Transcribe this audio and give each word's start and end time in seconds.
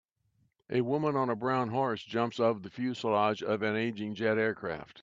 A 0.71 0.81
woman 0.81 1.15
on 1.15 1.29
a 1.29 1.35
brown 1.35 1.69
horse 1.69 2.03
jumps 2.03 2.39
of 2.39 2.63
the 2.63 2.71
fuselage 2.71 3.43
of 3.43 3.61
an 3.61 3.75
aging 3.75 4.15
jet 4.15 4.35
aircraft. 4.39 4.99